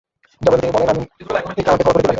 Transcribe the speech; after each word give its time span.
জবাবে 0.41 0.57
তিনি 0.61 0.71
বলেন, 0.75 0.89
আমি 0.89 1.03
ইকরামাকে 1.21 1.61
ক্ষমা 1.61 1.83
করে 1.85 1.93
দিলাম। 1.95 2.09